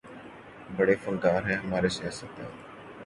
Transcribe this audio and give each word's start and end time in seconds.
بڑے 0.77 0.95
فنکار 1.03 1.41
ہیں 1.49 1.57
ہمارے 1.57 1.89
سیاستدان 1.97 2.51